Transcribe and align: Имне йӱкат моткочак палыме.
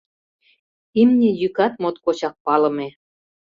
Имне 1.01 1.29
йӱкат 1.41 1.73
моткочак 1.81 2.35
палыме. 2.45 2.87